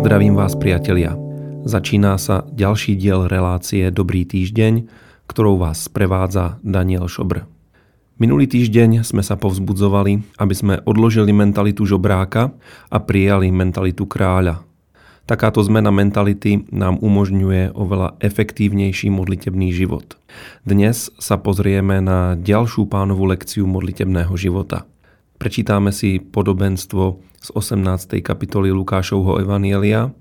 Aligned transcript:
Zdravím 0.00 0.32
vás 0.32 0.56
priatelia. 0.56 1.12
Začíná 1.68 2.16
sa 2.16 2.48
ďalší 2.48 2.96
diel 2.96 3.28
relácie 3.28 3.92
Dobrý 3.92 4.24
týždeň, 4.24 4.88
ktorou 5.28 5.60
vás 5.60 5.92
sprevádza 5.92 6.56
Daniel 6.64 7.04
Šobr. 7.04 7.44
Minulý 8.16 8.48
týždeň 8.48 9.04
sme 9.04 9.20
sa 9.20 9.36
povzbudzovali, 9.36 10.40
aby 10.40 10.54
sme 10.56 10.80
odložili 10.88 11.36
mentalitu 11.36 11.84
žobráka 11.84 12.48
a 12.88 12.96
prijali 12.96 13.52
mentalitu 13.52 14.08
kráľa. 14.08 14.64
Takáto 15.28 15.60
zmena 15.60 15.92
mentality 15.92 16.64
nám 16.72 16.96
umožňuje 17.04 17.76
oveľa 17.76 18.16
efektívnejší 18.24 19.12
modlitebný 19.12 19.68
život. 19.68 20.16
Dnes 20.64 21.12
sa 21.20 21.36
pozrieme 21.36 22.00
na 22.00 22.40
ďalšiu 22.40 22.88
pánovú 22.88 23.28
lekciu 23.28 23.68
modlitebného 23.68 24.32
života. 24.40 24.88
Prečítame 25.36 25.92
si 25.92 26.24
podobenstvo 26.24 27.29
z 27.40 27.48
18. 27.56 28.20
kapitoly 28.20 28.68
Lukášovho 28.68 29.40
Evanielia, 29.40 30.12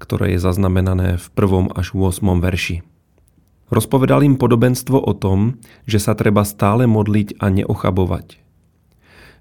ktoré 0.00 0.32
je 0.32 0.40
zaznamenané 0.40 1.20
v 1.20 1.26
1. 1.36 1.76
až 1.76 1.92
8. 1.92 2.24
verši. 2.40 2.80
Rozpovedal 3.68 4.24
im 4.24 4.40
podobenstvo 4.40 4.96
o 4.96 5.12
tom, 5.12 5.60
že 5.84 6.00
sa 6.00 6.16
treba 6.16 6.48
stále 6.48 6.88
modliť 6.88 7.36
a 7.44 7.52
neochabovať. 7.52 8.40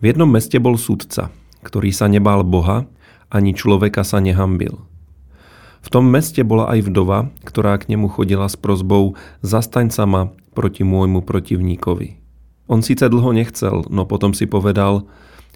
V 0.00 0.02
jednom 0.08 0.30
meste 0.30 0.56
bol 0.56 0.80
sudca, 0.80 1.28
ktorý 1.60 1.92
sa 1.92 2.08
nebál 2.08 2.48
Boha, 2.48 2.88
ani 3.28 3.52
človeka 3.52 4.08
sa 4.08 4.16
nehambil. 4.24 4.80
V 5.84 5.88
tom 5.92 6.08
meste 6.08 6.40
bola 6.48 6.72
aj 6.72 6.88
vdova, 6.88 7.28
ktorá 7.44 7.76
k 7.76 7.92
nemu 7.92 8.08
chodila 8.08 8.48
s 8.48 8.56
prozbou 8.56 9.20
zastaň 9.44 9.92
sa 9.92 10.08
ma 10.08 10.32
proti 10.56 10.80
môjmu 10.80 11.20
protivníkovi. 11.28 12.16
On 12.72 12.80
síce 12.80 13.04
dlho 13.04 13.36
nechcel, 13.36 13.84
no 13.92 14.08
potom 14.08 14.32
si 14.32 14.48
povedal, 14.48 15.04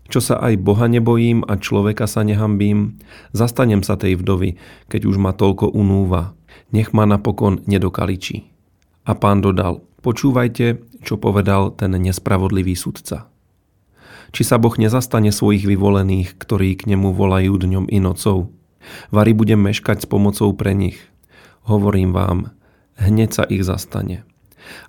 čo 0.07 0.23
sa 0.23 0.39
aj 0.39 0.63
Boha 0.63 0.87
nebojím 0.87 1.43
a 1.47 1.59
človeka 1.59 2.07
sa 2.07 2.23
nehambím, 2.23 2.99
zastanem 3.35 3.83
sa 3.83 3.99
tej 3.99 4.19
vdovy, 4.19 4.59
keď 4.87 5.07
už 5.07 5.17
ma 5.19 5.35
toľko 5.35 5.71
unúva. 5.71 6.35
Nech 6.71 6.91
ma 6.91 7.07
napokon 7.07 7.63
nedokaličí. 7.67 8.51
A 9.07 9.15
pán 9.15 9.39
dodal, 9.39 9.87
počúvajte, 10.03 10.83
čo 11.07 11.15
povedal 11.19 11.71
ten 11.75 11.95
nespravodlivý 11.95 12.75
sudca. 12.75 13.31
Či 14.35 14.43
sa 14.43 14.59
Boh 14.59 14.75
nezastane 14.75 15.31
svojich 15.31 15.63
vyvolených, 15.63 16.35
ktorí 16.35 16.75
k 16.75 16.91
nemu 16.91 17.15
volajú 17.15 17.55
dňom 17.55 17.87
i 17.87 17.99
nocou? 18.03 18.51
Vary 19.15 19.33
budem 19.35 19.63
meškať 19.63 20.03
s 20.03 20.11
pomocou 20.11 20.51
pre 20.55 20.75
nich. 20.75 20.99
Hovorím 21.67 22.11
vám, 22.11 22.55
hneď 22.99 23.31
sa 23.31 23.45
ich 23.47 23.63
zastane. 23.63 24.27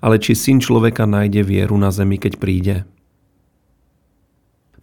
Ale 0.02 0.18
či 0.18 0.34
syn 0.34 0.58
človeka 0.58 1.06
nájde 1.06 1.46
vieru 1.46 1.78
na 1.78 1.94
zemi, 1.94 2.18
keď 2.18 2.34
príde? 2.42 2.76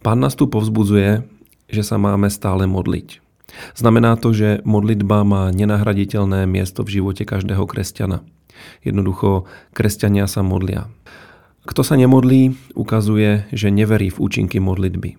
Pán 0.05 0.21
nás 0.21 0.37
tu 0.37 0.45
povzbudzuje, 0.45 1.25
že 1.65 1.81
sa 1.81 1.97
máme 1.97 2.29
stále 2.29 2.69
modliť. 2.69 3.25
Znamená 3.73 4.21
to, 4.21 4.37
že 4.37 4.61
modlitba 4.61 5.25
má 5.25 5.49
nenahraditeľné 5.49 6.45
miesto 6.45 6.85
v 6.85 7.01
živote 7.01 7.25
každého 7.25 7.65
kresťana. 7.65 8.21
Jednoducho, 8.85 9.49
kresťania 9.73 10.29
sa 10.29 10.45
modlia. 10.45 10.93
Kto 11.65 11.81
sa 11.81 11.97
nemodlí, 11.97 12.53
ukazuje, 12.77 13.49
že 13.49 13.73
neverí 13.73 14.13
v 14.13 14.21
účinky 14.21 14.61
modlitby. 14.61 15.17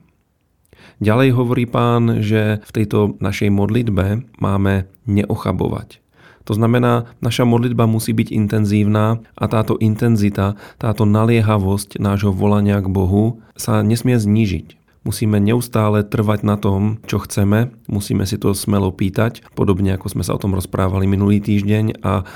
Ďalej 1.03 1.35
hovorí 1.35 1.67
pán, 1.67 2.23
že 2.23 2.63
v 2.63 2.71
tejto 2.71 3.19
našej 3.19 3.51
modlitbe 3.51 4.39
máme 4.39 4.87
neochabovať. 5.11 5.99
To 6.47 6.55
znamená, 6.55 7.11
naša 7.19 7.43
modlitba 7.43 7.91
musí 7.91 8.15
byť 8.15 8.31
intenzívna 8.31 9.19
a 9.35 9.45
táto 9.51 9.75
intenzita, 9.83 10.55
táto 10.79 11.03
naliehavosť 11.03 11.99
nášho 11.99 12.31
volania 12.31 12.79
k 12.79 12.87
Bohu 12.87 13.43
sa 13.59 13.83
nesmie 13.83 14.15
znížiť. 14.15 14.79
Musíme 15.07 15.39
neustále 15.39 16.03
trvať 16.03 16.43
na 16.43 16.59
tom, 16.59 16.99
čo 17.07 17.23
chceme, 17.23 17.71
musíme 17.87 18.27
si 18.27 18.39
to 18.39 18.55
smelo 18.59 18.91
pýtať, 18.91 19.43
podobne 19.55 19.95
ako 19.95 20.11
sme 20.19 20.27
sa 20.27 20.35
o 20.35 20.43
tom 20.43 20.55
rozprávali 20.55 21.07
minulý 21.07 21.39
týždeň 21.39 22.03
a 22.03 22.27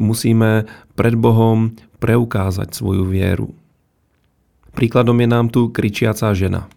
musíme 0.00 0.64
pred 0.96 1.16
Bohom 1.16 1.76
preukázať 2.00 2.72
svoju 2.72 3.04
vieru. 3.04 3.52
Príkladom 4.72 5.20
je 5.20 5.28
nám 5.28 5.52
tu 5.52 5.68
kričiacá 5.68 6.32
žena. 6.32 6.68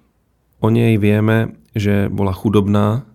O 0.60 0.68
nej 0.68 1.00
vieme, 1.00 1.56
že 1.76 2.12
bola 2.12 2.36
chudobná, 2.36 3.08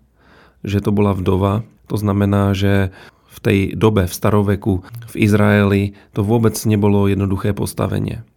že 0.64 0.80
to 0.80 0.88
bola 0.88 1.12
vdova. 1.12 1.68
To 1.92 1.96
znamená, 2.00 2.56
že 2.56 2.96
v 3.32 3.38
tej 3.40 3.58
dobe, 3.72 4.04
v 4.04 4.12
staroveku, 4.12 4.84
v 4.84 5.14
Izraeli, 5.16 5.96
to 6.12 6.20
vôbec 6.20 6.52
nebolo 6.68 7.08
jednoduché 7.08 7.56
postavenie. 7.56 8.28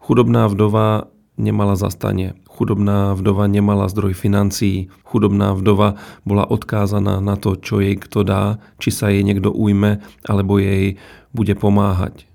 Chudobná 0.00 0.48
vdova 0.48 1.12
nemala 1.36 1.76
zastanie. 1.76 2.34
Chudobná 2.48 3.14
vdova 3.14 3.46
nemala 3.46 3.86
zdroj 3.86 4.16
financií. 4.16 4.90
Chudobná 5.06 5.54
vdova 5.54 6.00
bola 6.26 6.48
odkázaná 6.48 7.22
na 7.22 7.38
to, 7.38 7.54
čo 7.54 7.78
jej 7.78 7.94
kto 7.94 8.26
dá, 8.26 8.58
či 8.82 8.90
sa 8.90 9.12
jej 9.12 9.22
niekto 9.22 9.52
ujme, 9.54 10.02
alebo 10.26 10.58
jej 10.58 10.98
bude 11.30 11.54
pomáhať. 11.54 12.26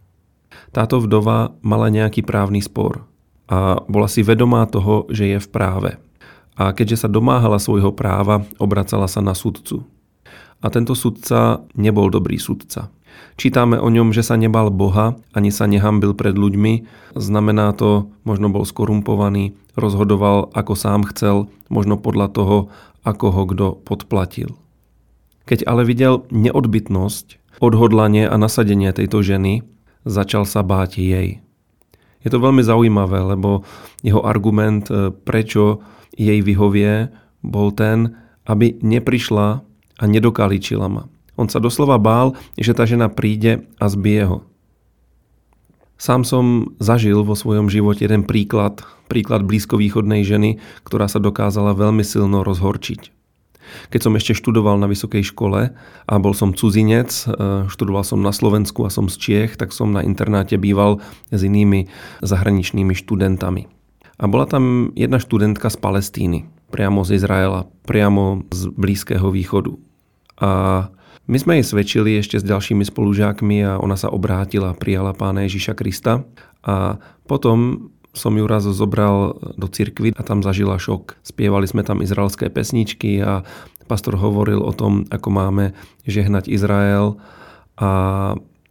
Táto 0.71 1.01
vdova 1.03 1.53
mala 1.61 1.89
nejaký 1.91 2.23
právny 2.23 2.63
spor 2.63 3.05
a 3.51 3.83
bola 3.85 4.07
si 4.07 4.23
vedomá 4.23 4.65
toho, 4.65 5.05
že 5.11 5.35
je 5.35 5.37
v 5.37 5.51
práve. 5.51 5.91
A 6.53 6.71
keďže 6.71 7.05
sa 7.05 7.09
domáhala 7.09 7.57
svojho 7.57 7.91
práva, 7.93 8.45
obracala 8.61 9.09
sa 9.09 9.19
na 9.19 9.33
sudcu. 9.33 9.85
A 10.63 10.71
tento 10.71 10.95
sudca 10.95 11.67
nebol 11.75 12.07
dobrý 12.07 12.39
sudca. 12.39 12.87
Čítame 13.35 13.77
o 13.77 13.91
ňom, 13.91 14.15
že 14.15 14.23
sa 14.23 14.39
nebal 14.39 14.71
Boha, 14.71 15.19
ani 15.35 15.51
sa 15.51 15.67
nehambil 15.67 16.15
pred 16.15 16.33
ľuďmi. 16.33 16.87
Znamená 17.19 17.75
to, 17.75 18.09
možno 18.23 18.47
bol 18.49 18.63
skorumpovaný, 18.63 19.53
rozhodoval 19.75 20.53
ako 20.55 20.73
sám 20.73 21.03
chcel, 21.11 21.51
možno 21.67 21.99
podľa 21.99 22.27
toho, 22.31 22.57
ako 23.03 23.25
ho 23.29 23.43
kto 23.49 23.67
podplatil. 23.83 24.55
Keď 25.43 25.67
ale 25.67 25.83
videl 25.83 26.23
neodbitnosť, 26.31 27.59
odhodlanie 27.59 28.25
a 28.25 28.35
nasadenie 28.39 28.95
tejto 28.95 29.19
ženy, 29.19 29.67
začal 30.07 30.47
sa 30.47 30.63
báť 30.63 31.03
jej. 31.03 31.43
Je 32.23 32.29
to 32.31 32.39
veľmi 32.39 32.63
zaujímavé, 32.63 33.35
lebo 33.35 33.67
jeho 33.99 34.23
argument, 34.23 34.87
e, 34.87 35.11
prečo 35.11 35.83
jej 36.15 36.39
vyhovie, 36.39 37.11
bol 37.43 37.75
ten, 37.75 38.15
aby 38.47 38.79
neprišla 38.79 39.59
a 39.97 40.03
nedokaličila 40.09 40.87
ma. 40.89 41.09
On 41.33 41.49
sa 41.49 41.57
doslova 41.57 41.97
bál, 41.97 42.37
že 42.57 42.77
tá 42.77 42.85
žena 42.85 43.09
príde 43.09 43.65
a 43.81 43.89
zbije 43.89 44.29
ho. 44.29 44.39
Sám 45.97 46.27
som 46.27 46.75
zažil 46.83 47.23
vo 47.23 47.33
svojom 47.33 47.71
živote 47.71 48.03
jeden 48.03 48.27
príklad, 48.27 48.83
príklad 49.07 49.47
blízkovýchodnej 49.47 50.25
ženy, 50.27 50.59
ktorá 50.83 51.07
sa 51.07 51.21
dokázala 51.21 51.77
veľmi 51.77 52.03
silno 52.03 52.43
rozhorčiť. 52.43 53.23
Keď 53.89 53.99
som 54.03 54.13
ešte 54.13 54.37
študoval 54.37 54.77
na 54.77 54.91
vysokej 54.91 55.23
škole 55.23 55.71
a 56.05 56.13
bol 56.19 56.33
som 56.35 56.51
cudzinec, 56.53 57.09
e, 57.25 57.25
študoval 57.71 58.03
som 58.03 58.19
na 58.19 58.35
Slovensku 58.35 58.83
a 58.85 58.93
som 58.93 59.07
z 59.07 59.15
Čiech, 59.17 59.55
tak 59.55 59.71
som 59.71 59.95
na 59.95 60.03
internáte 60.03 60.59
býval 60.59 60.99
s 61.31 61.41
inými 61.41 61.87
zahraničnými 62.21 62.93
študentami. 62.93 63.65
A 64.19 64.23
bola 64.29 64.45
tam 64.45 64.93
jedna 64.93 65.17
študentka 65.17 65.71
z 65.73 65.77
Palestíny, 65.79 66.39
priamo 66.73 67.05
z 67.05 67.21
Izraela, 67.21 67.69
priamo 67.85 68.49
z 68.49 68.73
Blízkeho 68.73 69.29
východu. 69.29 69.77
A 70.41 70.89
my 71.29 71.37
sme 71.37 71.61
jej 71.61 71.65
svedčili 71.69 72.17
ešte 72.17 72.41
s 72.41 72.43
ďalšími 72.43 72.81
spolužiakmi 72.81 73.61
a 73.61 73.77
ona 73.77 73.93
sa 73.93 74.09
obrátila, 74.09 74.73
prijala 74.73 75.13
pána 75.13 75.45
Ježiša 75.45 75.77
Krista 75.77 76.25
a 76.65 76.97
potom 77.29 77.93
som 78.13 78.33
ju 78.33 78.45
raz 78.49 78.65
zobral 78.65 79.37
do 79.57 79.69
cirkvy 79.69 80.13
a 80.17 80.21
tam 80.25 80.41
zažila 80.41 80.81
šok. 80.81 81.21
Spievali 81.21 81.69
sme 81.69 81.85
tam 81.85 82.01
izraelské 82.01 82.49
pesničky 82.49 83.21
a 83.21 83.45
pastor 83.85 84.17
hovoril 84.17 84.61
o 84.61 84.73
tom, 84.73 85.05
ako 85.13 85.29
máme 85.29 85.77
žehnať 86.09 86.49
Izrael 86.49 87.21
a 87.77 87.89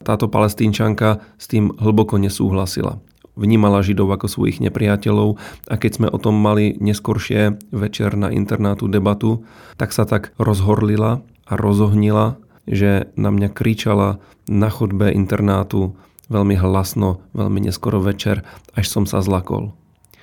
táto 0.03 0.27
palestínčanka 0.27 1.23
s 1.39 1.47
tým 1.47 1.71
hlboko 1.79 2.19
nesúhlasila. 2.19 2.99
Vnímala 3.33 3.81
Židov 3.81 4.13
ako 4.13 4.29
svojich 4.29 4.61
nepriateľov 4.61 5.41
a 5.65 5.75
keď 5.81 5.93
sme 5.97 6.09
o 6.13 6.19
tom 6.21 6.37
mali 6.37 6.77
neskoršie 6.77 7.73
večer 7.73 8.13
na 8.21 8.29
internátu 8.29 8.93
debatu, 8.93 9.49
tak 9.81 9.97
sa 9.97 10.05
tak 10.05 10.37
rozhorlila 10.37 11.25
a 11.49 11.53
rozohnila, 11.57 12.37
že 12.69 13.09
na 13.17 13.33
mňa 13.33 13.49
kričala 13.57 14.21
na 14.45 14.69
chodbe 14.69 15.09
internátu 15.17 15.97
veľmi 16.29 16.61
hlasno, 16.61 17.25
veľmi 17.33 17.65
neskoro 17.65 18.05
večer, 18.05 18.45
až 18.77 18.87
som 18.89 19.09
sa 19.09 19.25
zlakol. 19.25 19.73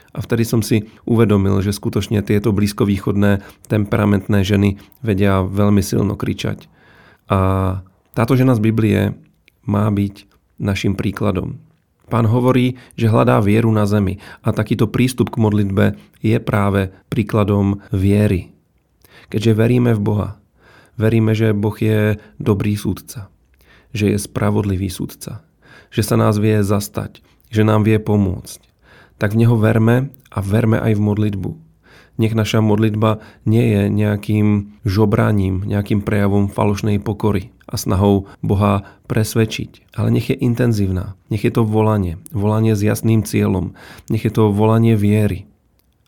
A 0.09 0.25
vtedy 0.25 0.41
som 0.41 0.65
si 0.65 0.89
uvedomil, 1.05 1.61
že 1.61 1.69
skutočne 1.69 2.25
tieto 2.25 2.49
blízkovýchodné 2.49 3.45
temperamentné 3.69 4.41
ženy 4.41 4.81
vedia 5.05 5.45
veľmi 5.45 5.85
silno 5.85 6.17
kričať. 6.17 6.65
A 7.29 7.39
táto 8.17 8.33
žena 8.33 8.57
z 8.57 8.61
Biblie 8.65 9.13
má 9.69 9.85
byť 9.93 10.25
našim 10.57 10.97
príkladom. 10.97 11.61
Pán 12.09 12.25
hovorí, 12.25 12.75
že 12.97 13.07
hľadá 13.07 13.37
vieru 13.39 13.69
na 13.69 13.85
zemi 13.85 14.17
a 14.41 14.49
takýto 14.49 14.89
prístup 14.89 15.29
k 15.29 15.37
modlitbe 15.37 15.93
je 16.25 16.37
práve 16.41 16.89
príkladom 17.13 17.85
viery. 17.93 18.51
Keďže 19.29 19.53
veríme 19.53 19.93
v 19.93 20.01
Boha, 20.01 20.29
Veríme, 20.99 21.31
že 21.31 21.55
Boh 21.55 21.73
je 21.79 22.19
dobrý 22.43 22.75
súdca, 22.75 23.31
že 23.95 24.11
je 24.11 24.17
spravodlivý 24.19 24.91
súdca, 24.91 25.47
že 25.87 26.03
sa 26.03 26.19
nás 26.19 26.35
vie 26.35 26.59
zastať, 26.59 27.23
že 27.47 27.63
nám 27.63 27.87
vie 27.87 27.95
pomôcť. 28.03 28.59
Tak 29.15 29.31
v 29.31 29.47
Neho 29.47 29.55
verme 29.55 30.11
a 30.27 30.43
verme 30.43 30.75
aj 30.75 30.99
v 30.99 31.05
modlitbu. 31.07 31.51
Nech 32.19 32.35
naša 32.35 32.59
modlitba 32.59 33.23
nie 33.47 33.63
je 33.71 33.87
nejakým 33.87 34.75
žobraním, 34.83 35.63
nejakým 35.63 36.03
prejavom 36.03 36.51
falošnej 36.51 36.99
pokory 36.99 37.55
a 37.69 37.75
snahou 37.77 38.25
Boha 38.41 38.81
presvedčiť, 39.05 39.93
ale 39.93 40.09
nech 40.09 40.33
je 40.33 40.37
intenzívna. 40.41 41.13
Nech 41.29 41.45
je 41.45 41.53
to 41.53 41.61
volanie, 41.61 42.17
volanie 42.33 42.73
s 42.73 42.81
jasným 42.81 43.21
cieľom, 43.21 43.77
nech 44.09 44.25
je 44.25 44.33
to 44.33 44.49
volanie 44.49 44.97
viery. 44.97 45.45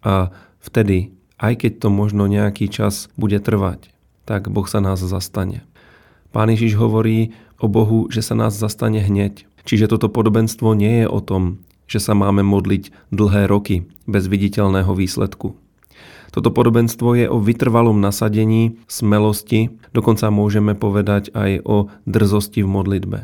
A 0.01 0.33
vtedy, 0.57 1.13
aj 1.37 1.61
keď 1.61 1.85
to 1.85 1.87
možno 1.93 2.25
nejaký 2.25 2.65
čas 2.65 3.13
bude 3.13 3.37
trvať, 3.37 3.93
tak 4.25 4.49
Boh 4.49 4.65
sa 4.65 4.81
nás 4.81 4.97
zastane. 4.97 5.61
Pán 6.33 6.49
Ježiš 6.49 6.81
hovorí 6.81 7.37
o 7.61 7.69
Bohu, 7.69 8.09
že 8.09 8.25
sa 8.25 8.33
nás 8.33 8.57
zastane 8.57 8.97
hneď. 8.97 9.45
Čiže 9.61 9.93
toto 9.93 10.09
podobenstvo 10.09 10.73
nie 10.73 11.05
je 11.05 11.07
o 11.07 11.21
tom, 11.21 11.61
že 11.85 12.01
sa 12.01 12.17
máme 12.17 12.41
modliť 12.41 13.13
dlhé 13.13 13.45
roky 13.45 13.85
bez 14.09 14.25
viditeľného 14.25 14.89
výsledku. 14.97 15.60
Toto 16.31 16.48
podobenstvo 16.48 17.19
je 17.19 17.28
o 17.28 17.44
vytrvalom 17.44 18.00
nasadení, 18.00 18.80
smelosti, 18.88 19.75
dokonca 19.92 20.31
môžeme 20.31 20.80
povedať 20.80 21.36
aj 21.36 21.60
o 21.68 21.92
drzosti 22.07 22.63
v 22.63 22.69
modlitbe. 22.72 23.19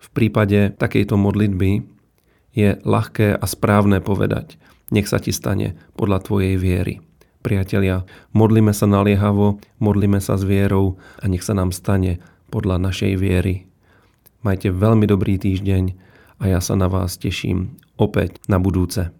V 0.00 0.08
prípade 0.12 0.76
takejto 0.76 1.16
modlitby 1.16 1.84
je 2.52 2.76
ľahké 2.84 3.32
a 3.32 3.44
správne 3.48 4.04
povedať, 4.04 4.60
nech 4.92 5.08
sa 5.08 5.16
ti 5.16 5.32
stane 5.32 5.80
podľa 5.96 6.20
tvojej 6.20 6.60
viery. 6.60 7.00
Priatelia, 7.40 8.04
modlíme 8.36 8.76
sa 8.76 8.84
naliehavo, 8.84 9.56
modlíme 9.80 10.20
sa 10.20 10.36
s 10.36 10.44
vierou 10.44 11.00
a 11.16 11.24
nech 11.24 11.40
sa 11.40 11.56
nám 11.56 11.72
stane 11.72 12.20
podľa 12.52 12.76
našej 12.76 13.16
viery. 13.16 13.64
Majte 14.44 14.68
veľmi 14.68 15.08
dobrý 15.08 15.40
týždeň 15.40 15.96
a 16.40 16.52
ja 16.52 16.60
sa 16.60 16.76
na 16.76 16.92
vás 16.92 17.16
teším 17.16 17.80
opäť 17.96 18.36
na 18.44 18.60
budúce. 18.60 19.19